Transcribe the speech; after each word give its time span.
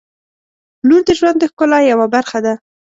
•لور 0.87 1.01
د 1.05 1.09
ژوند 1.19 1.37
د 1.39 1.43
ښکلا 1.51 1.79
یوه 1.91 2.07
برخه 2.15 2.37
ده. 2.45 2.53